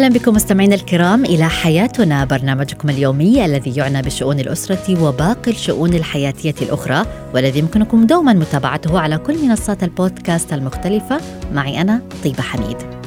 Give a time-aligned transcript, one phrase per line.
[0.00, 6.54] أهلا بكم مستمعينا الكرام إلى حياتنا برنامجكم اليومي الذي يعنى بشؤون الأسرة وباقي الشؤون الحياتية
[6.62, 11.20] الأخرى والذي يمكنكم دوما متابعته على كل منصات البودكاست المختلفة
[11.52, 12.99] معي أنا طيبة حميد.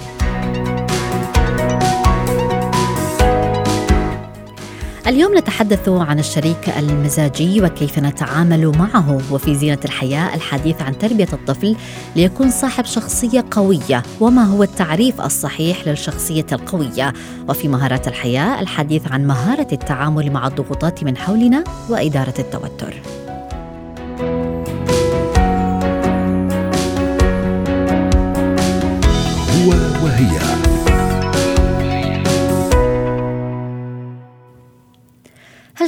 [5.08, 11.76] اليوم نتحدث عن الشريك المزاجي وكيف نتعامل معه وفي زينة الحياة الحديث عن تربية الطفل
[12.16, 17.14] ليكون صاحب شخصية قوية وما هو التعريف الصحيح للشخصية القوية
[17.50, 23.23] وفي مهارات الحياة الحديث عن مهارة التعامل مع الضغوطات من حولنا وإدارة التوتر.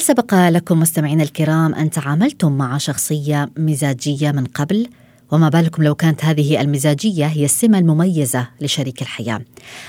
[0.05, 4.87] سبق لكم مستمعينا الكرام أن تعاملتم مع شخصية مزاجية من قبل؟
[5.31, 9.41] وما بالكم لو كانت هذه المزاجية هي السمة المميزة لشريك الحياة.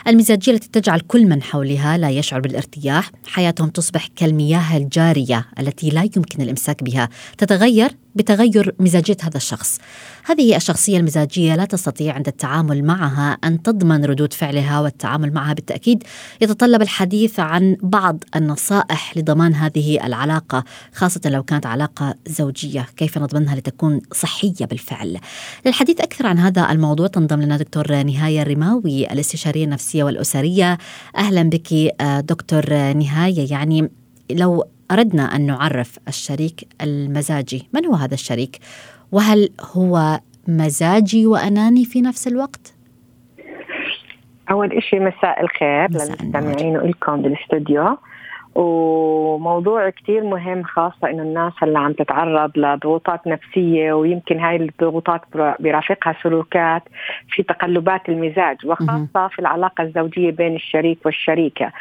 [0.06, 6.02] المزاجية التي تجعل كل من حولها لا يشعر بالارتياح، حياتهم تصبح كالمياه الجارية التي لا
[6.02, 9.78] يمكن الإمساك بها، تتغير بتغير مزاجية هذا الشخص.
[10.24, 16.02] هذه الشخصية المزاجية لا تستطيع عند التعامل معها أن تضمن ردود فعلها والتعامل معها بالتأكيد
[16.40, 23.56] يتطلب الحديث عن بعض النصائح لضمان هذه العلاقة خاصة لو كانت علاقة زوجية، كيف نضمنها
[23.56, 25.18] لتكون صحية بالفعل.
[25.66, 30.78] للحديث أكثر عن هذا الموضوع تنضم لنا دكتور نهاية الرماوي الاستشارية النفسية والأسرية.
[31.16, 31.94] أهلا بك
[32.28, 33.90] دكتور نهاية يعني
[34.30, 37.68] لو أردنا أن نعرف الشريك المزاجي.
[37.74, 38.58] من هو هذا الشريك؟
[39.12, 42.74] وهل هو مزاجي وأناني في نفس الوقت؟
[44.50, 47.96] أول إشي مساء الخير للمستمعين ولكم بالاستوديو
[48.56, 55.20] وموضوع كتير مهم خاصة إنه الناس هلأ عم تتعرض لضغوطات نفسية ويمكن هاي الضغوطات
[55.60, 56.82] بيرافقها سلوكات
[57.28, 61.72] في تقلبات المزاج وخاصة في العلاقة الزوجية بين الشريك والشريكة.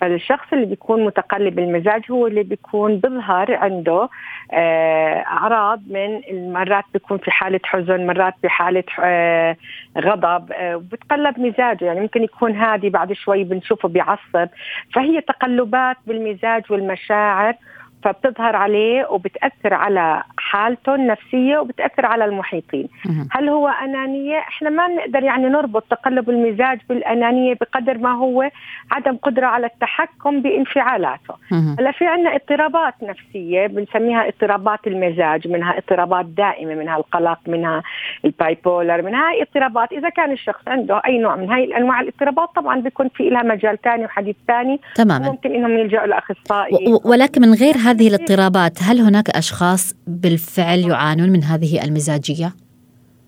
[0.00, 4.08] فالشخص اللي بيكون متقلب المزاج هو اللي بيكون بيظهر عنده
[4.52, 9.56] آه، أعراض من المرات بيكون في حالة حزن مرات بحالة آه،
[9.98, 11.84] غضب آه، وبتقلب مزاجه.
[11.84, 14.48] يعني ممكن يكون هادي بعد شوي بنشوفه بيعصب.
[14.94, 17.54] فهي تقلبات بالمزاج والمشاعر
[18.02, 22.88] فبتظهر عليه وبتأثر على حالته النفسية وبتأثر على المحيطين.
[23.30, 28.50] هل هو أنانية؟ إحنا ما نقدر يعني نربط تقلب المزاج بالأنانية بقدر ما هو
[28.90, 31.34] عدم قدرة على التحكم بانفعالاته.
[31.78, 37.82] هلا في عنا اضطرابات نفسية بنسميها اضطرابات المزاج منها اضطرابات دائمة منها القلق منها
[38.24, 39.92] البايبولر منها هاي اضطرابات.
[39.92, 43.78] إذا كان الشخص عنده أي نوع من هاي الأنواع الاضطرابات طبعا بيكون في لها مجال
[43.82, 44.80] ثاني وحديث ثاني.
[44.94, 45.30] تماما.
[45.30, 51.28] ممكن إنهم يلجأوا لأخصائي و- ولكن من غير هذه الاضطرابات هل هناك أشخاص بالفعل يعانون
[51.28, 52.52] من هذه المزاجية؟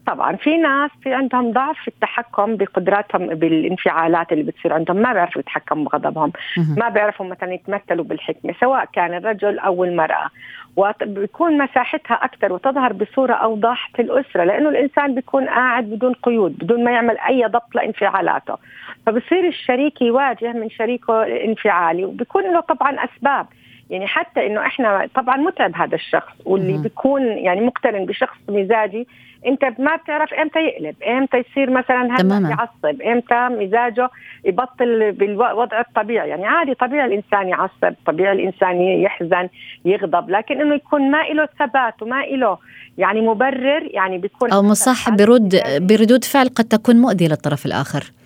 [0.07, 5.41] طبعا في ناس في عندهم ضعف في التحكم بقدراتهم بالانفعالات اللي بتصير عندهم ما بيعرفوا
[5.41, 6.33] يتحكموا بغضبهم.
[6.77, 10.31] ما بيعرفوا مثلا يتمثلوا بالحكمة سواء كان الرجل أو المرأة
[10.77, 16.85] وبيكون مساحتها أكثر وتظهر بصورة أوضح في الأسرة لأنه الإنسان بيكون قاعد بدون قيود بدون
[16.85, 18.57] ما يعمل أي ضبط لانفعالاته
[19.07, 23.47] فبصير الشريك يواجه من شريكه انفعالي وبيكون له طبعا أسباب
[23.91, 26.79] يعني حتى إنه إحنا طبعا متعب هذا الشخص واللي.
[26.79, 29.07] بيكون يعني مقترن بشخص مزاجي
[29.47, 32.49] أنت ما بتعرف إمتى يقلب إمتى يصير مثلا تماماً.
[32.51, 34.11] يعصب إمتى مزاجه
[34.45, 39.49] يبطل بالوضع الطبيعي يعني عادي طبيعي الإنسان يعصب طبيعي الإنسان يحزن
[39.85, 42.59] يغضب لكن إنه يكون ما له ثبات وما له
[42.99, 48.24] يعني مبرر يعني بيكون أو مصاحب برد بردود فعل قد تكون مؤذية للطرف الآخر آه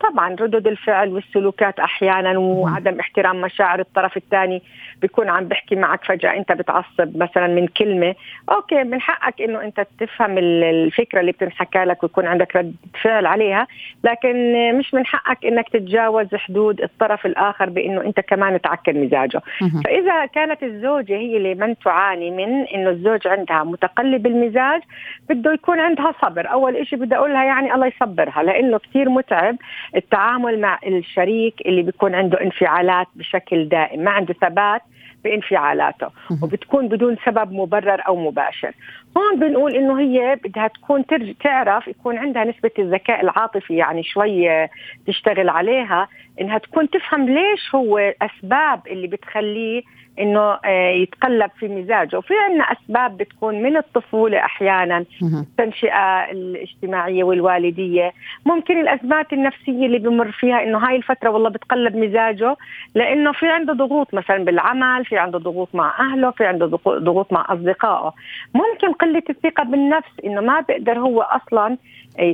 [0.00, 4.62] طبعا ردود الفعل والسلوكات أحيانا وعدم احترام مشاعر الطرف الثاني
[5.02, 6.36] بيكون عم بحكي معك فجأة.
[6.36, 8.14] أنت بتعصب مثلا من كلمة.
[8.50, 13.26] أوكي من حقك إنه أنت تفهم ال- الفكرة اللي بتنحكى لك ويكون عندك رد فعل
[13.26, 13.66] عليها
[14.04, 19.40] لكن مش من حقك إنك تتجاوز حدود الطرف الآخر بإنه أنت كمان تعكر مزاجه.
[19.84, 24.82] فإذا كانت الزوجة هي اللي من تعاني من إنه الزوج عندها متقلب المزاج
[25.30, 26.50] بده يكون عندها صبر.
[26.50, 29.56] أول شيء بدي أقولها يعني الله يصبرها لأنه كثير متعب
[29.96, 34.82] التعامل مع الشريك اللي بيكون عنده انفعالات بشكل دائم ما عنده ثبات
[35.24, 36.10] بانفعالاته.
[36.42, 38.72] وبتكون بدون سبب مبرر أو مباشر
[39.16, 41.34] هون بنقول إنه هي بدها تكون ترج...
[41.34, 44.68] تعرف يكون عندها نسبة الذكاء العاطفي يعني شوي
[45.06, 46.08] تشتغل عليها
[46.40, 49.82] إنها تكون تفهم ليش هو أسباب اللي بتخليه
[50.20, 52.18] إنه آه، يتقلب في مزاجه.
[52.18, 58.12] وفي عندنا أسباب بتكون من الطفولة أحيانا التنشئة الاجتماعية والوالدية.
[58.46, 62.56] ممكن الأزمات النفسية اللي بمر فيها إنه هاي الفترة والله بتقلب مزاجه
[62.94, 67.46] لإنه في عنده ضغوط مثلا بالعمل في عنده ضغوط مع أهله في عنده ضغوط مع
[67.48, 68.14] أصدقائه.
[68.54, 71.76] ممكن قلة الثقة بالنفس إنه ما بيقدر هو أصلا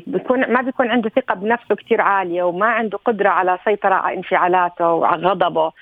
[0.07, 4.93] بيكون ما بيكون عنده ثقة بنفسه كثير عالية وما عنده قدرة على سيطرة على انفعالاته
[4.93, 5.73] وعلى غضبه.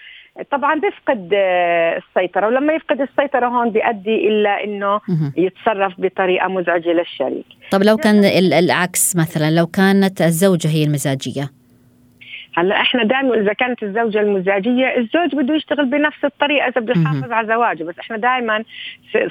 [0.50, 5.00] طبعا بيفقد آه، السيطرة ولما يفقد السيطرة هون بيؤدي إلى إنه
[5.36, 7.46] يتصرف بطريقة مزعجة للشريك.
[7.70, 11.61] طب لو كان العكس مثلا لو كانت الزوجة هي المزاجية؟
[12.54, 17.32] هلا إحنا دائما إذا كانت الزوجة المزاجيه الزوج بده يشتغل بنفس الطريقة إذا بده يحافظ
[17.32, 18.64] على زواجه بس إحنا دائما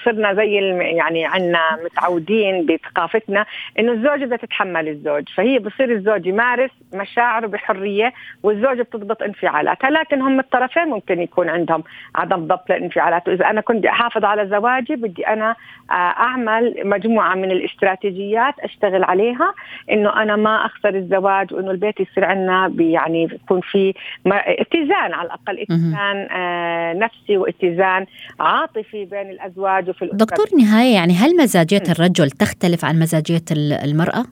[0.05, 0.53] صرنا زي
[0.97, 3.45] يعني عندنا متعودين بثقافتنا
[3.79, 8.13] إنه الزوجة بدها تتحمل الزوج فهي بصير الزوج يمارس مشاعره بحرية
[8.43, 11.83] والزوجه بتضبط انفعالاتها لكن هم الطرفين ممكن يكون عندهم
[12.15, 15.55] عدم ضبط للانفعالات واذا أنا كنت أحافظ على زواجي بدي أنا
[15.91, 19.53] آه، أعمل مجموعة من الاستراتيجيات أشتغل عليها
[19.91, 23.93] إنه أنا ما أخسر الزواج وإنه البيت يصير عندنا يعني يعني يكون في
[24.33, 28.05] اتزان على الأقل اتزان آه نفسي واتزان
[28.39, 34.25] عاطفي بين الأزواج وفي الأسرة دكتور نهاية يعني هل مزاجية الرجل تختلف عن مزاجية المرأة؟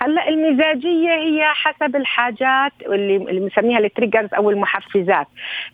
[0.00, 5.26] هلا المزاجية هي حسب الحاجات اللي اللي بنسميها التريجرز أو المحفزات.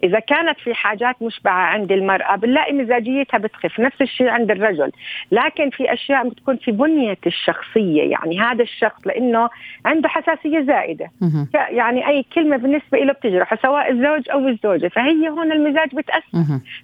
[0.05, 4.93] إذا كانت في حاجات مشبعة عند المرأة بنلاقي مزاجيتها بتخف نفس الشيء عند الرجل.
[5.33, 9.51] لكن في أشياء بتكون في بنية الشخصية يعني هذا الشخص لأنه
[9.85, 11.11] عنده حساسية زائدة.
[11.55, 14.89] يعني أي كلمة بالنسبة له بتجرح سواء الزوج أو الزوجة.
[14.89, 16.39] فهي هون المزاج بتأثر.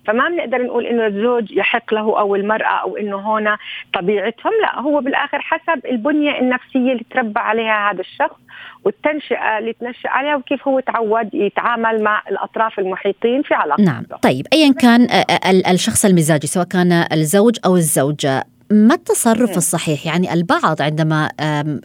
[0.07, 3.57] فما بنقدر نقول إنه الزوج يحق له أو المرأة أو إنه هون
[3.95, 8.37] طبيعتهم لا هو بالآخر حسب البنية النفسية اللي تربى تربى عليها هذا الشخص
[8.85, 13.85] والتنشئه اللي تنشأ عليها وكيف هو تعود يتعامل مع الأطراف المحيطين في علاقته.
[13.85, 14.05] نعم.
[14.23, 15.09] طيب ايا كان
[15.71, 21.31] الشخص المزاجي سواء كان الزوج أو الزوجة ما التصرف الصحيح؟ يعني البعض عندما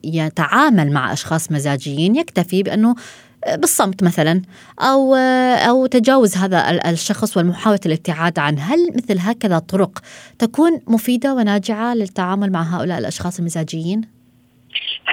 [0.03, 2.95] يتعامل مع أشخاص مزاجيين يكتفي بأنه
[3.57, 4.41] بالصمت مثلا
[4.79, 5.15] أو
[5.69, 9.99] أو تجاوز هذا الشخص والمحاولة الابتعاد عنه، هل مثل هكذا طرق
[10.39, 14.14] تكون مفيدة وناجعة للتعامل مع هؤلاء الأشخاص المزاجيين؟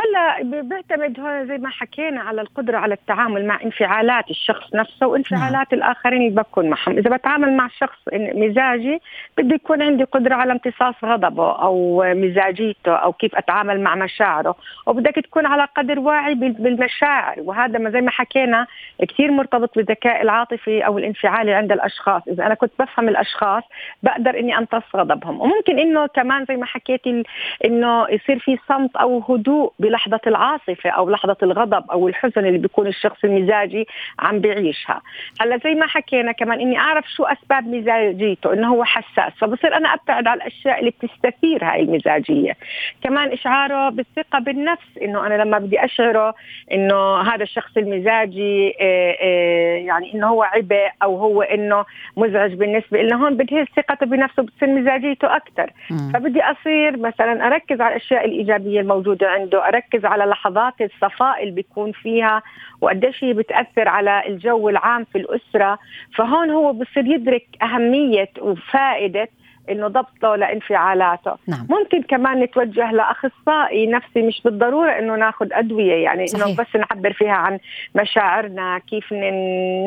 [0.03, 5.75] هلا بيعتمد هون زي ما حكينا على القدرة على التعامل مع انفعالات الشخص نفسه وانفعالات
[5.75, 5.83] نعم.
[5.83, 9.01] الآخرين اللي بكون معهم، إذا بتعامل مع شخص مزاجي
[9.39, 14.55] بده يكون عندي قدرة على امتصاص غضبه أو مزاجيته أو كيف أتعامل مع مشاعره،
[14.87, 17.35] وبدك تكون على قدر واعي بالمشاعر.
[17.39, 18.67] وهذا ما زي ما حكينا
[19.09, 23.63] كثير مرتبط بالذكاء العاطفي أو الانفعالي عند الأشخاص، إذا أنا كنت بفهم الأشخاص
[24.03, 27.23] بقدر إني أمتص غضبهم، وممكن إنه كمان زي ما حكيتي
[27.65, 32.87] إنه يصير في صمت أو هدوء بلحظة العاصفة أو لحظة الغضب أو الحزن اللي بيكون
[32.87, 33.87] الشخص المزاجي
[34.19, 35.03] عم بيعيشها.
[35.41, 39.95] هلا زي ما حكينا كمان إني أعرف شو أسباب مزاجيته إنه هو حساس فبصير أنا
[39.95, 42.57] أبتعد على الأشياء اللي بتستثير هاي المزاجية.
[43.03, 46.35] كمان إشعاره بالثقة بالنفس إنه أنا لما بدي أشعره
[46.73, 51.85] إنه هذا الشخص المزاجي آه، آه، يعني إنه هو عبء أو هو إنه
[52.17, 55.71] مزعج بالنسبة لنا هون بتهز ثقته بنفسه بتصير مزاجيته أكثر
[56.15, 61.93] فبدي أصير مثلا أركز على الأشياء الإيجابية الموجودة عنده أركز على لحظات الصفاء اللي بيكون
[61.93, 62.43] فيها
[62.81, 65.79] وقديش هي بتأثر على الجو العام في الأسرة.
[66.17, 69.29] فهون هو بصير يدرك أهمية وفائدة
[69.71, 71.67] إنه ضبطه لانفعالاته نعم.
[71.71, 76.47] ممكن كمان نتوجه لأخصائي نفسي مش بالضرورة إنه ناخذ أدوية يعني صحيح.
[76.47, 77.59] انه بس نعبر فيها عن
[77.95, 79.13] مشاعرنا كيف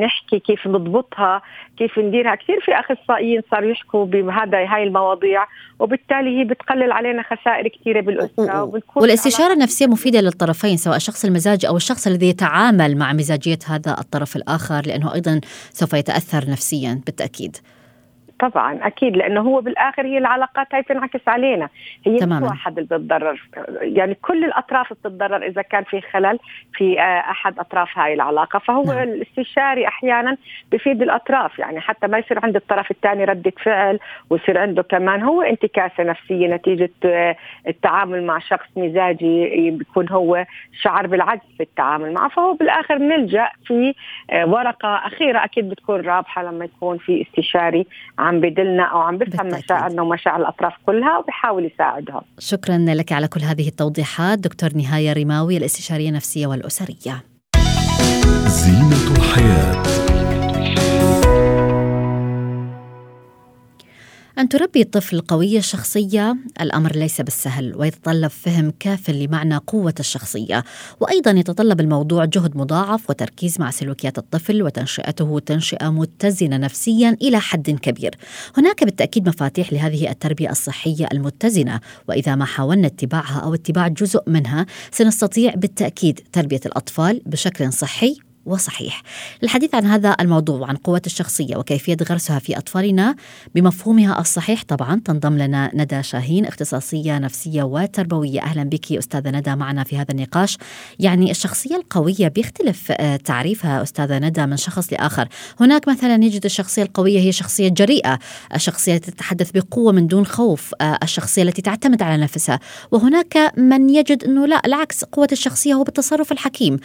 [0.03, 1.41] نحكي كيف نضبطها
[1.77, 5.45] كيف نديرها كثير في أخصائيين صاروا يحكوا بهذا هاي المواضيع
[5.79, 11.77] وبالتالي هي بتقلل علينا خسائر كثيرة بالأسرة والاستشارة النفسية مفيدة للطرفين سواء الشخص المزاجي أو
[11.77, 17.57] الشخص الذي يتعامل مع مزاجية هذا الطرف الآخر لأنه أيضا سوف يتأثر نفسيا بالتأكيد
[18.39, 21.69] طبعا أكيد لأنه هو بالآخر هي العلاقات هاي تنعكس علينا.
[22.05, 23.41] هي مش واحد اللي بتضرر
[23.81, 26.39] يعني كل الأطراف بتتضرر إذا كان في خلل
[26.73, 28.59] في آه، أحد أطراف هاي العلاقة.
[28.59, 29.03] فهو نعم.
[29.03, 30.37] الاستشاري أحيانا
[30.71, 33.99] بفيد الأطراف يعني حتى ما يصير عند الطرف الثاني ردة فعل
[34.29, 37.35] ويصير عنده كمان هو انتكاسة نفسية نتيجة آه،
[37.67, 40.45] التعامل مع شخص مزاجي بيكون هو
[40.81, 42.29] شعر بالعجز في التعامل معه.
[42.29, 43.93] فهو بالآخر نلجأ في
[44.29, 47.85] آه، ورقة أخيرة أكيد بتكون رابحة لما يكون في استشاري
[48.25, 52.21] عم بدلنا أو عم بفهم مشاعرنا ومشاعر الأطراف كلها وبحاول يساعدهم.
[52.39, 57.23] شكرا لك على كل هذه التوضيحات دكتور نهاية رماوي الاستشارية النفسية والأسرية.
[58.47, 60.04] زينة الحياة
[64.39, 70.63] أن تربي طفل قوي الشخصية الأمر ليس بالسهل ويتطلب فهم كاف لمعنى قوة الشخصية.
[70.99, 77.69] وأيضا يتطلب الموضوع جهد مضاعف وتركيز مع سلوكيات الطفل وتنشئته تنشئة متزنة نفسيا إلى حد
[77.71, 78.15] كبير.
[78.57, 84.65] هناك بالتأكيد مفاتيح لهذه التربية الصحية المتزنة وإذا ما حاولنا اتباعها أو اتباع جزء منها
[84.91, 89.01] سنستطيع بالتأكيد تربية الأطفال بشكل صحي وصحيح.
[89.43, 93.15] للحديث عن هذا الموضوع وعن قوة الشخصية وكيفية غرسها في أطفالنا
[93.55, 98.41] بمفهومها الصحيح طبعا تنضم لنا ندى شاهين اختصاصية نفسية وتربوية.
[98.41, 100.57] أهلا بك أستاذة ندى معنا في هذا النقاش.
[100.99, 105.27] يعني الشخصية القوية بيختلف آه، تعريفها أستاذة ندى من شخص لآخر.
[105.59, 108.19] هناك مثلا يجد الشخصية القوية هي شخصية جريئة
[108.55, 112.59] الشخصية تتحدث بقوة من دون خوف آه، الشخصية التي تعتمد على نفسها.
[112.91, 116.79] وهناك من يجد أنه لا العكس قوة الشخصية هو بالتصرف الحكيم.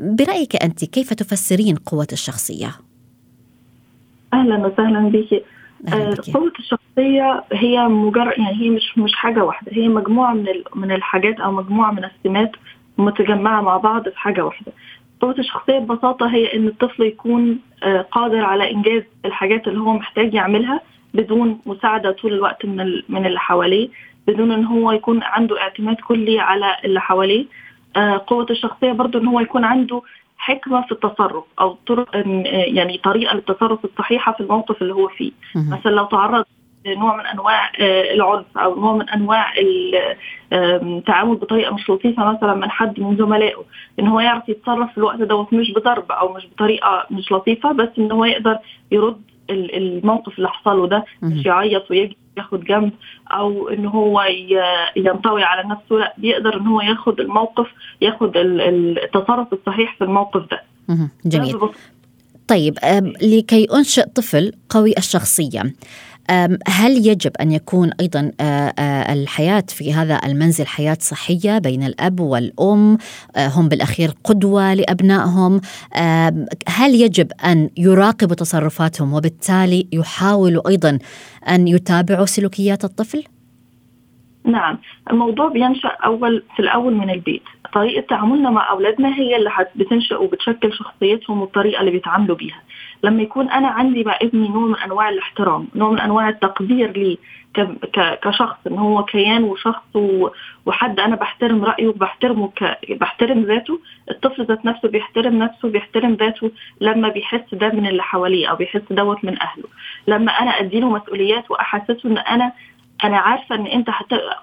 [0.00, 2.70] برأيك أنت كيف تفسرين قوة الشخصية؟
[4.34, 5.44] أهلا وسهلا بك
[5.88, 10.92] آه، قوة الشخصية هي مجرد يعني هي مش مش حاجة واحدة هي مجموعة من من
[10.92, 12.52] الحاجات أو مجموعة من السمات
[12.98, 14.72] متجمعة مع بعض في حاجة واحدة.
[15.20, 20.34] قوة الشخصية ببساطة هي إن الطفل يكون آه، قادر على إنجاز الحاجات اللي هو محتاج
[20.34, 20.80] يعملها
[21.14, 23.88] بدون مساعدة طول الوقت من من اللي حواليه،
[24.26, 27.46] بدون إن هو يكون عنده اعتماد كلي على اللي حواليه.
[27.96, 30.02] آه، قوة الشخصية برضو إن هو يكون عنده
[30.48, 32.08] حكمة في التصرف أو طرق
[32.52, 35.32] يعني طريقة للتصرف الصحيحة في الموقف اللي هو فيه.
[35.70, 36.44] مثلا لو تعرض
[36.86, 39.52] نوع من أنواع آه، العنف أو نوع من أنواع
[40.52, 43.64] التعامل بطريقة مش لطيفة مثلا من حد من زملائه
[44.00, 47.88] إن هو يعرف يتصرف في الوقت دوت مش بضرب أو مش بطريقة مش لطيفة بس
[47.98, 48.58] إن هو يقدر
[48.92, 52.92] يرد الموقف اللي حصل له ده مش يعيط ويجي ياخد جنب
[53.30, 54.22] أو إن هو
[54.96, 57.66] ينطوي على نفسه لا بيقدر إن هو ياخد الموقف
[58.00, 60.62] ياخد التصرف الصحيح في الموقف ده.
[61.24, 61.58] جميل.
[62.48, 62.78] طيب
[63.22, 65.62] لكي أنشئ طفل قوي الشخصية
[66.68, 68.32] هل يجب أن يكون أيضا
[69.12, 72.98] الحياة في هذا المنزل حياة صحية بين الأب والأم
[73.38, 75.60] هم بالأخير قدوة لأبنائهم
[76.68, 80.98] هل يجب أن يراقبوا تصرفاتهم وبالتالي يحاولوا أيضا
[81.48, 83.24] أن يتابعوا سلوكيات الطفل؟
[84.48, 84.78] نعم
[85.10, 87.42] الموضوع بينشأ أول في الأول من البيت.
[87.72, 92.62] طريقة تعاملنا مع أولادنا هي اللي بتنشأ وبتشكل شخصيتهم والطريقة اللي بيتعاملوا بيها.
[93.04, 97.16] لما يكون أنا عندي مع ابني نوع من أنواع الاحترام نوع من أنواع التقدير ليه
[98.22, 99.96] كشخص إن هو كيان وشخص
[100.66, 102.50] وحد أنا بحترم رأيه وبحترمه
[102.90, 106.50] بحترم ذاته الطفل ذات نفسه بيحترم نفسه بيحترم ذاته
[106.80, 109.64] لما بيحس ده من اللي حواليه أو بيحس دوت من أهله.
[110.06, 112.52] لما أنا أديله مسؤوليات وأحسسه إن أنا
[113.04, 113.90] أنا عارفة إن أنت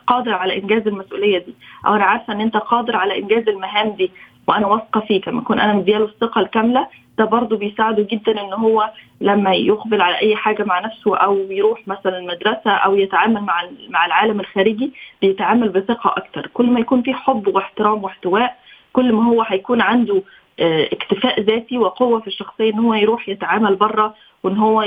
[0.08, 1.56] قادر على إنجاز المسؤولية دي
[1.88, 4.12] أو أنا عارفة إن أنت قادر على إنجاز المهام دي
[4.48, 5.28] وأنا واثقة فيك.
[5.28, 8.90] لما اكون أنا مدياله الثقة الكاملة ده برضه بيساعده جدا إن هو
[9.22, 14.06] لما يقبل على أي حاجة مع نفسه أو يروح مثلا المدرسة أو يتعامل مع مع
[14.06, 16.48] العالم الخارجي بيتعامل بثقة أكتر.
[16.54, 18.56] كل ما يكون في حب واحترام واحتواء
[18.94, 20.22] كل ما هو هيكون عنده
[20.60, 24.82] آه، اكتفاء ذاتي وقوة في الشخصية إن هو يروح يتعامل بره وان هو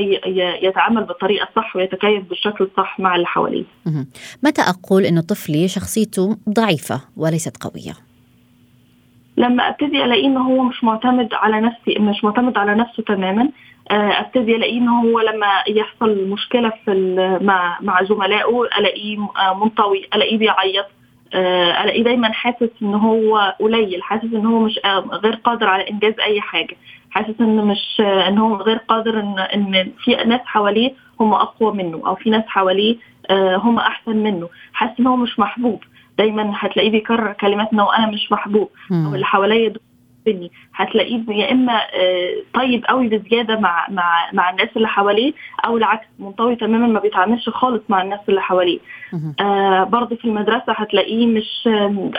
[0.62, 3.64] يتعامل بالطريقة الصح ويتكيف بالشكل الصح مع اللي حواليه.
[4.42, 7.92] متى أقول انه طفلي شخصيته ضعيفة وليست قوية؟
[9.36, 13.48] لما أبتدي ألاقيه إن هو مش معتمد على نفسي مش معتمد على نفسه تماما
[13.90, 20.08] آه، أبتدي ألاقيه إن هو لما يحصل مشكلة في مع مع زملائه ألاقيه آه، منطوي
[20.14, 20.86] ألاقيه بيعيط
[21.34, 24.80] آه، ألاقيه دايما حاسس إن هو قليل حاسس إن هو مش
[25.12, 26.76] غير قادر على إنجاز أي حاجة
[27.10, 32.02] حاسس ان مش ان هو غير قادر إن إن في ناس حواليه هم أقوى منه
[32.06, 32.96] أو في ناس حواليه
[33.30, 34.48] هم أحسن منه.
[34.72, 35.82] حاسس إن هو مش محبوب.
[36.18, 41.72] دايما هتلاقيه بيكرر كلمات إنه أنا مش محبوب أو اللي حواليا دول هتلاقيه يا إما
[41.76, 45.32] آه، طيب قوي بزيادة مع مع مع الناس اللي حواليه
[45.64, 48.78] أو العكس منطوي تماما ما بيتعاملش خالص مع الناس اللي حواليه.
[49.40, 51.68] آه برضه في المدرسة هتلاقيه مش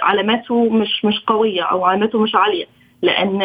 [0.02, 2.66] علاماته مش مش قوية أو علاماته مش عالية.
[3.02, 3.42] لأن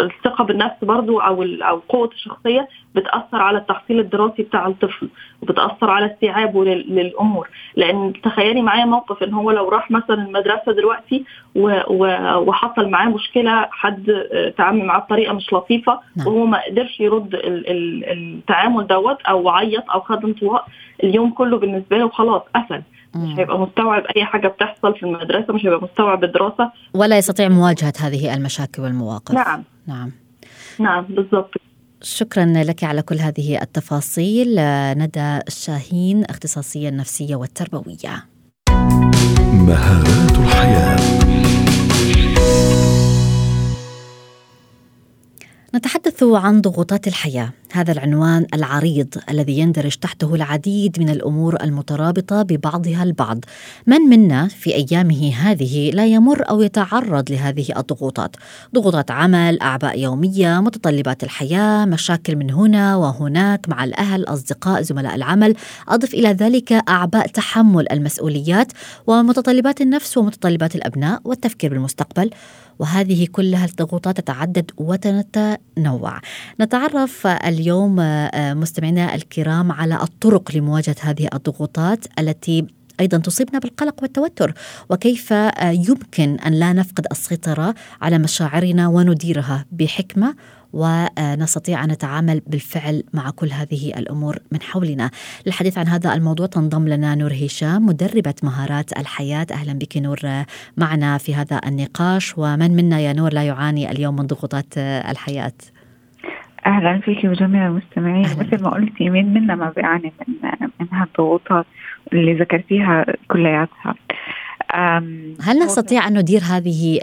[0.00, 5.08] الثقة بالنفس برضو أو أو قوة الشخصية بتأثر على التحصيل الدراسي بتاع الطفل
[5.42, 11.24] وبتأثر على استيعابه للأمور لأن تخيلي معايا موقف إن هو لو راح مثلا المدرسة دلوقتي
[11.54, 14.26] وحصل معاه مشكلة حد
[14.58, 16.26] تعامل معاه بطريقة مش لطيفة نعم.
[16.26, 20.66] وهو ما قدرش يرد التعامل دوت أو عيط أو خد انطواء
[21.04, 22.82] اليوم كله بالنسبة له خلاص قفل
[23.14, 26.72] مش هيبقى مستوعب أي حاجة بتحصل في المدرسة مش هيبقى مستوعب الدراسة.
[26.94, 29.34] ولا يستطيع مواجهة هذه المشاكل والمواقف.
[29.34, 29.64] نعم.
[29.86, 30.12] نعم.
[30.78, 31.54] نعم بالضبط.
[32.02, 34.54] شكرا لك على كل هذه التفاصيل
[34.98, 38.24] ندى الشاهين اختصاصية النفسية والتربوية
[39.52, 41.49] مهارات الحياة.
[45.74, 53.02] نتحدث عن ضغوطات الحياة هذا العنوان العريض الذي يندرج تحته العديد من الأمور المترابطة ببعضها
[53.02, 53.44] البعض.
[53.86, 58.36] من منا في أيامه هذه لا يمر أو يتعرض لهذه الضغوطات،
[58.74, 65.54] ضغوطات عمل، أعباء يومية، متطلبات الحياة، مشاكل من هنا وهناك مع الأهل، أصدقاء، زملاء العمل،
[65.88, 68.72] أضف إلى ذلك أعباء تحمل المسؤوليات
[69.06, 72.30] ومتطلبات النفس ومتطلبات الأبناء والتفكير بالمستقبل.
[72.80, 76.20] وهذه كلها الضغوطات تتعدد وتتنوع.
[76.60, 82.66] نتعرف اليوم آه، مستمعينا الكرام على الطرق لمواجهة هذه الضغوطات التي
[83.00, 84.54] أيضا تصيبنا بالقلق والتوتر
[84.90, 90.34] وكيف آه، يمكن أن لا نفقد السيطرة على مشاعرنا ونديرها بحكمة
[90.72, 95.10] ونستطيع أن نتعامل بالفعل مع كل هذه الأمور من حولنا.
[95.46, 99.46] للحديث عن هذا الموضوع تنضم لنا نور هشام مدربة مهارات الحياة.
[99.52, 100.18] أهلا بك نور
[100.76, 102.34] معنا في هذا النقاش.
[102.38, 105.52] ومن منا يا نور؟ لا يعاني اليوم من ضغوطات الحياة.
[106.66, 108.24] أهلا فيك وجميع المستمعين.
[108.24, 110.34] مثل ما قلتي مين منا ما بيعاني من
[110.80, 111.66] من هالضغوطات
[112.12, 113.94] اللي ذكرتيها كلياتها.
[115.42, 116.98] هل نستطيع أن ندير هذه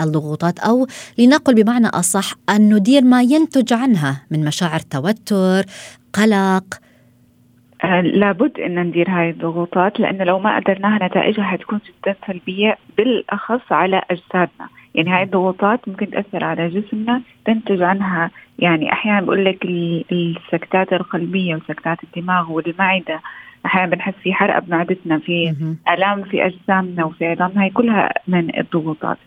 [0.00, 0.86] الضغوطات؟ أو
[1.18, 5.64] لنقل بمعنى أصح أن ندير ما ينتج عنها من مشاعر توتر
[6.12, 6.64] قلق.
[7.84, 13.72] آه، لابد أن ندير هاي الضغوطات لأنه لو ما قدرناها نتائجها حتكون جدا سلبية بالأخص
[13.72, 19.64] على أجسادنا، يعني هاي الضغوطات ممكن تأثر على جسمنا تنتج عنها يعني أحيانا بقول لك
[20.12, 23.20] السكتات القلبية وسكتات الدماغ والمعدة.
[23.66, 25.54] أحيانا بنحس في حرقه بمعدتنا في
[25.88, 29.18] آلام في أجسامنا وفي عظامنا هي كلها من الضغوطات.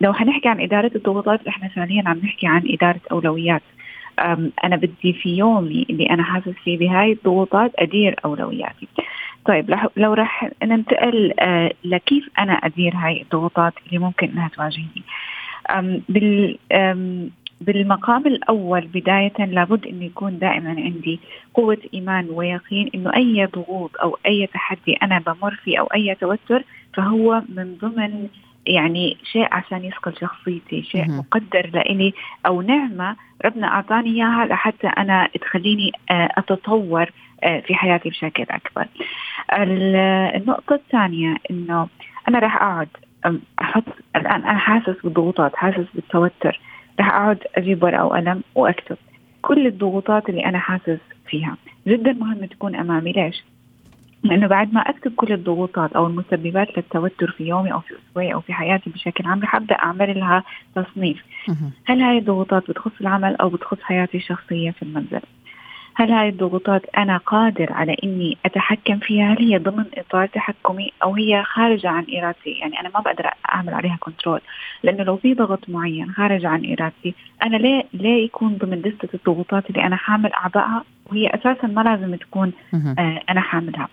[0.00, 3.62] لو حنحكي عن إدارة الضغوطات إحنا ثانيا عم نحكي عن إدارة أولويات.
[4.64, 8.88] أنا بدي في يومي اللي أنا حاسس فيه بهاي الضغوطات أدير أولوياتي.
[9.44, 15.02] طيب لو راح ننتقل آه، لكيف أنا أدير هاي الضغوطات اللي ممكن إنها تواجهني.
[16.08, 16.58] بال
[17.60, 21.20] بالمقام الأول بداية لابد أن يكون دائما عندي
[21.54, 26.64] قوة إيمان ويقين أنه أي ضغوط أو أي تحدي أنا بمر فيه أو أي توتر
[26.94, 28.28] فهو من ضمن
[28.66, 32.14] يعني شيء عشان يثقل شخصيتي شيء مقدر لإلي
[32.46, 37.10] أو نعمة ربنا أعطاني إياها لحتى أنا تخليني آه، أتطور
[37.44, 38.86] آه، في حياتي بشكل أكبر.
[40.36, 41.88] النقطة الثانية أنه
[42.28, 42.88] أنا راح أقعد
[43.60, 43.84] أحط
[44.16, 46.60] الآن أنا حاسس بالضغوطات حاسس بالتوتر.
[47.00, 48.96] رح أقعد أجيب ورقة وقلم وأكتب
[49.42, 51.56] كل الضغوطات اللي أنا حاسس فيها.
[51.86, 53.12] جدا مهم تكون أمامي.
[53.12, 53.44] ليش؟
[54.22, 58.40] لأنه بعد ما أكتب كل الضغوطات أو المسببات للتوتر في يومي أو في أسبوعي أو
[58.40, 61.24] في حياتي بشكل عام رح أبدأ أعمل لها تصنيف.
[61.86, 65.20] هل هاي الضغوطات بتخص العمل أو بتخص حياتي الشخصية في المنزل؟
[65.98, 71.14] هل هاي الضغوطات أنا قادر على إني أتحكم فيها؟ هل هي ضمن إطار تحكمي أو
[71.14, 74.40] هي خارجة عن إرادتي؟ يعني أنا ما بقدر أعمل عليها كنترول
[74.82, 79.70] لأنه لو في ضغط معين خارج عن إرادتي أنا ليه ليه يكون ضمن لستة الضغوطات
[79.70, 82.52] اللي أنا حامل أعبائها وهي أساسا ما لازم تكون
[82.98, 83.88] آه أنا حاملها.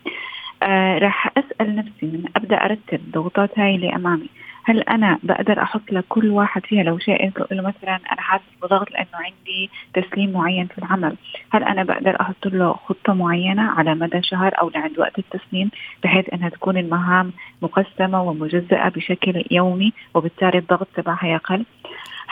[0.64, 4.30] آه راح أسأل نفسي من أبدأ أرتب الضغوطات هاي اللي أمامي
[4.66, 9.08] هل أنا بقدر أحط لكل واحد فيها لو شيء له مثلا أنا حاسس بضغط لأنه
[9.14, 11.16] عندي تسليم معين في العمل.
[11.52, 15.72] هل أنا بقدر أحط له خطة معينة على مدى شهر أو لعند وقت التسليم
[16.04, 21.66] بحيث إنها تكون المهام مقسمة ومجزئه بشكل يومي وبالتالي الضغط تبعها يقل؟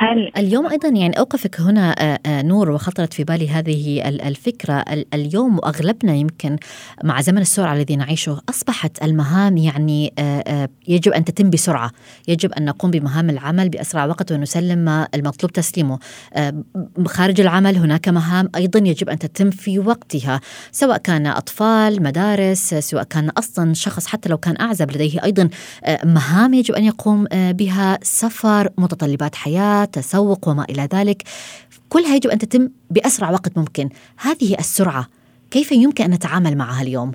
[0.02, 4.86] هل اليوم أيضا يعني أوقفك هنا آه، آه، نور وخطرت في بالي هذه الفكرة.
[5.14, 6.58] اليوم واغلبنا يمكن
[7.04, 11.92] مع زمن السرعة الذي نعيشه أصبحت المهام يعني آه، يجب أن تتم بسرعة،
[12.28, 16.00] يجب أن نقوم بمهام العمل بأسرع وقت ونسلم ما المطلوب تسليمه.
[17.06, 23.04] خارج العمل هناك مهام أيضا يجب أن تتم في وقتها، سواء كان أطفال، مدارس، سواء
[23.04, 25.50] كان أصلا شخص حتى لو كان أعزب لديه أيضا
[26.04, 31.24] مهام يجب أن يقوم بها، سفر، متطلبات حياة، تسوق وما إلى ذلك.
[31.90, 33.90] كلها يجب أن تتم بأسرع وقت ممكن.
[34.20, 35.06] هذه السرعة
[35.52, 37.12] كيف يمكن أن نتعامل معها اليوم؟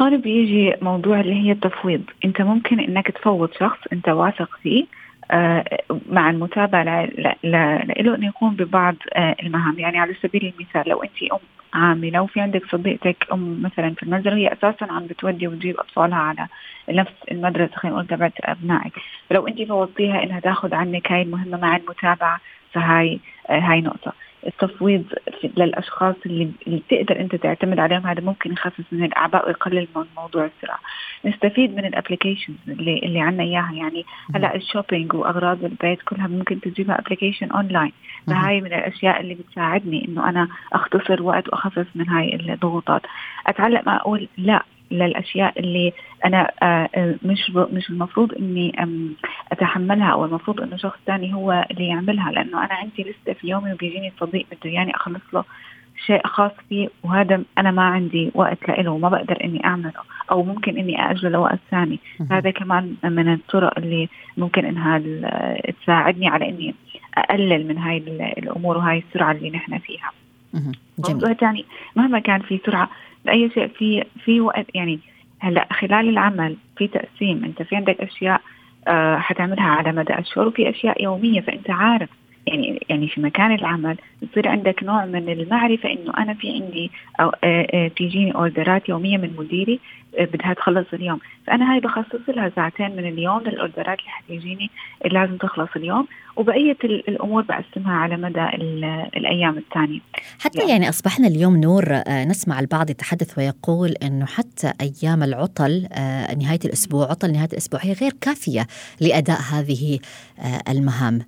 [0.00, 2.02] هون بيجي موضوع اللي هي التفويض.
[2.24, 4.84] أنت ممكن إنك تفوض شخص أنت واثق فيه
[5.30, 5.64] آه،
[6.08, 7.08] مع المتابعة
[7.44, 9.78] له انه يقوم ببعض آه، المهام.
[9.78, 11.22] يعني على سبيل المثال لو أنت
[11.74, 16.18] ام عامله وفي عندك صديقتك أم مثلا في المنزل هي أساسا عم بتودي وتجيب أطفالها
[16.18, 16.48] على
[16.88, 18.92] نفس المدرسة خلينا نقول تبعت أبنائك.
[19.30, 22.40] فلو انت فوضتيها إنها تاخذ عنك هاي المهمة مع المتابعة
[22.72, 24.12] فهاي آه، هاي نقطة.
[24.46, 25.04] التفويض
[25.56, 30.44] للأشخاص اللي, اللي بتقدر أنت تعتمد عليهم هذا ممكن يخفف من الاعباء ويقلل من موضوع
[30.44, 30.78] السرعه
[31.24, 33.72] نستفيد من ال applications اللي اللي عندنا إياها.
[33.72, 34.04] يعني
[34.34, 37.92] هلأ ال shopping وأغراض البيت كلها ممكن تجيبها application online
[38.26, 43.02] فهاي من الأشياء اللي بتساعدني إنه أنا أختصر وقت وأخفف من هاي الضغوطات.
[43.46, 44.62] اتعلم أقول لا.
[44.92, 45.92] للأشياء اللي
[46.24, 48.72] أنا آه، مش مش المفروض إني
[49.52, 53.72] أتحملها أو المفروض إنه شخص ثاني هو اللي يعملها لأنه أنا عندي لستة في يومي
[53.72, 55.44] وبيجيني صديق بده يعني أخلص له
[56.06, 59.92] شيء خاص فيه وهذا أنا ما عندي وقت له وما بقدر إني أعمله
[60.30, 61.98] أو ممكن إني اجله لوقت ثاني.
[62.30, 65.02] هذا كمان من الطرق اللي ممكن إنها
[65.82, 66.74] تساعدني على إني
[67.16, 67.96] أقلل من هاي
[68.38, 70.10] الأمور وهاي السرعة اللي نحن فيها.
[71.14, 71.64] موضوع ثاني
[71.96, 72.90] مهما كان في سرعة
[73.24, 75.00] لاي شيء في في وقت يعني
[75.38, 78.40] هلأ خلال العمل في تقسيم أنت في عندك أشياء
[78.88, 82.08] آه حتعملها على مدى اشهر وفي أشياء يومية فأنت عارف
[82.46, 87.30] يعني يعني في مكان العمل يصير عندك نوع من المعرفة إنه أنا في عندي أو
[87.96, 89.80] تيجيني آه، آه، أوردرات يومية من مديري
[90.18, 91.18] آه، بدها تخلص اليوم.
[91.46, 94.70] فأنا هاي بخصص لها ساعتين من اليوم للأوردرات اللي حتيجيني
[95.04, 96.06] اللي لازم تخلص اليوم.
[96.36, 98.44] وبقية الأمور بقسمها على مدى
[99.16, 100.00] الأيام الثانية.
[100.40, 105.86] حتى يعني, يعني أصبحنا اليوم نور نسمع البعض يتحدث ويقول إنه حتى أيام العطل
[106.38, 108.66] نهاية الأسبوع عطل نهاية الأسبوع هي غير كافية
[109.00, 109.98] لأداء هذه
[110.68, 111.18] المهام.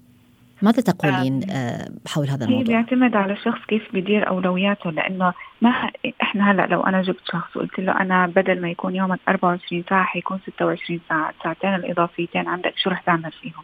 [0.65, 5.91] ماذا تقولين آه، حول هذا الموضوع؟ هي بيعتمد على الشخص كيف بيدير أولوياته لأنه ما
[6.23, 10.05] إحنا هلأ لو أنا جبت شخص وقلت له أنا بدل ما يكون يومك 24 ساعة
[10.05, 13.63] حيكون 26 ساعة، الساعتين الإضافيتين عندك شو رح تعمل فيهم؟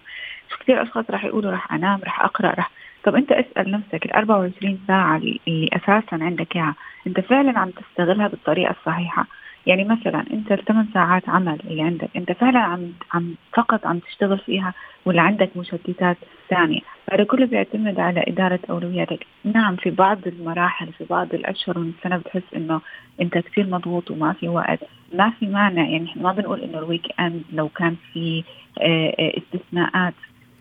[0.51, 2.71] شو كثير أشخاص رح يقولوا رح أنام رح أقرأ رح
[3.05, 6.75] طب أنت اسأل نفسك ال 24 ساعة اللي أساسا عندك إياها
[7.07, 9.27] أنت فعلا عم تستغلها بالطريقة الصحيحة
[9.67, 14.39] يعني مثلا أنت الثمان ساعات عمل اللي عندك أنت فعلا عم عم فقط عم تشتغل
[14.39, 16.17] فيها ولا عندك مشتتات
[16.51, 16.81] ثانية.
[17.13, 19.27] هذا كله بيعتمد على إدارة أولوياتك.
[19.45, 22.81] نعم في بعض المراحل في بعض الأشهر من السنة بتحس إنه
[23.21, 24.79] أنت كثير مضغوط وما في وقت.
[25.15, 28.45] ما في مانع يعني إحنا ما بنقول إنه ال weekend لو كان في
[28.81, 30.15] آه، آه، استثناءات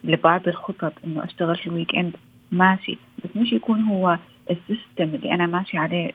[0.03, 2.15] لبعض الخطط إنه أشتغل في ال weekend
[2.51, 2.97] ماشي.
[3.23, 4.17] بس مش يكون هو
[4.51, 6.11] ال system اللي أنا ماشي عليه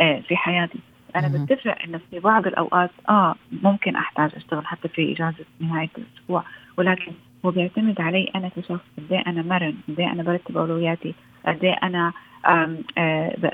[0.00, 0.78] آه، في حياتي.
[1.18, 6.44] أنا بتفق إنه في بعض الأوقات آه ممكن أحتاج أشتغل حتى في إجازة نهاية الأسبوع.
[6.76, 7.12] ولكن
[7.46, 11.14] هو بيعتمد علي أنا كشخص قد إيه أنا مرن قد إيه أنا برتب أولوياتي
[11.46, 12.12] قد إيه أنا
[12.46, 12.76] آه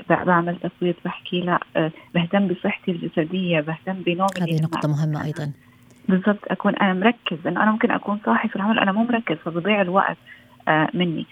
[0.09, 5.51] بعمل تصويت بحكي لا آه بهتم بصحتي الجسدية بهتم بنومي هذه نقطة مهمة أيضا.
[6.09, 9.81] بالضبط أكون أنا مركز لأنه أنا ممكن أكون صاحي في العمل أنا مو مركز فبضيع
[9.81, 10.17] الوقت
[10.67, 11.25] آه مني.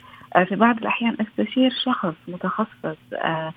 [0.45, 3.53] في بعض الأحيان أستشير شخص متخصص آه،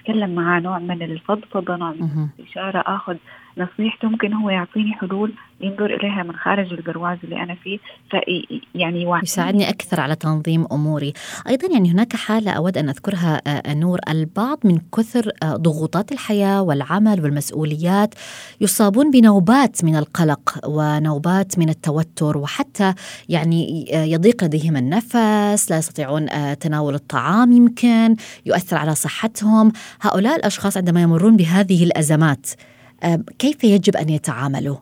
[0.00, 3.16] أتكلم معاه نوع من الفضفضة نوع من الاستشارة أخذ
[3.60, 7.78] نصيحته ممكن هو يعطيني حلول ينظر إليها من خارج البرواز اللي أنا فيه.
[8.10, 11.12] في يعني يساعدني أكثر على تنظيم أموري.
[11.48, 13.98] أيضا يعني هناك حالة أود أن أذكرها آه، نور.
[14.08, 18.14] البعض من كثر ضغوطات الحياة والعمل والمسؤوليات
[18.60, 22.94] يصابون بنوبات من القلق ونوبات من التوتر وحتى
[23.28, 29.72] يعني يضيق لديهم النفس لا يستطيعون آه، تناول الطعام يمكن يؤثر على صحتهم.
[30.00, 32.79] هؤلاء الأشخاص عندما يمرون بهذه الأزمات آه،
[33.38, 34.76] كيف يجب أن يتعاملوا؟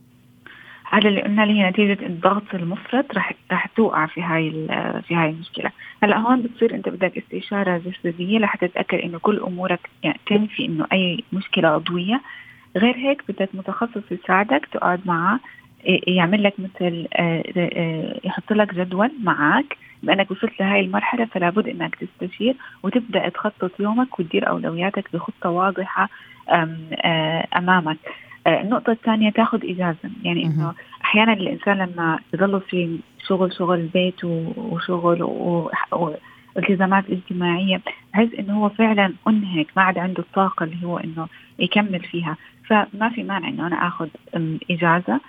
[0.92, 4.50] على اللي قلنا لي نتيجة الضغط المفرط رح رح توقع في هاي
[5.08, 5.70] في هاي المشكلة،
[6.02, 10.86] هلأ هون بتصير أنت بدك استشارة جسدية لحتى تتأكد إنه كل أمورك يعني تنفي إنه
[10.92, 12.20] أي مشكلة عضوية،
[12.76, 15.40] غير هيك بدك متخصص يساعدك تقعد معه
[16.06, 19.76] يعمل لك مثل آه، يحط لك جدول معك.
[20.02, 26.02] بأنك وصلت لهي المرحلة فلا بد إنك تستشير وتبدأ تخطط يومك وتدير أولوياتك بخطة واضحة
[26.02, 26.08] آه،
[27.56, 27.96] أمامك.
[28.46, 30.10] آه، النقطة الثانية تاخذ إجازة.
[30.22, 34.24] يعني إنه أحيانا الإنسان لما يضل في شغل شغل بيت
[34.56, 35.22] وشغل
[36.56, 37.80] والتزامات اجتماعية
[38.12, 42.36] بحس إنه هو فعلا أنهك ما عاد عنده الطاقة اللي هو إنه يكمل فيها.
[42.66, 44.08] فما في مانع إنه أنا آخذ
[44.70, 45.20] إجازة.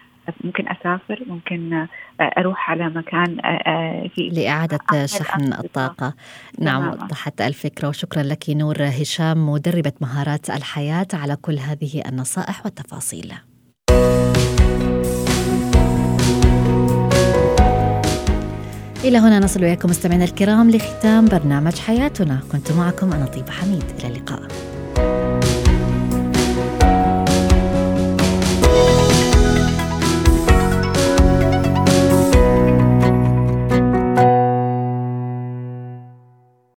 [0.44, 1.88] ممكن أسافر ممكن آه،
[2.22, 6.14] أروح على مكان آه، آه، في لإعادة شحن الطاقة.
[6.60, 13.34] نعم وضحت الفكرة وشكرا لك نور هشام مدربة مهارات الحياة على كل هذه النصائح والتفاصيل.
[19.04, 22.40] إلى هنا نصل وياكم مستمعينا الكرام لختام برنامج حياتنا.
[22.52, 23.84] كنت معكم أنا طيبة حميد.
[24.00, 24.48] إلى اللقاء.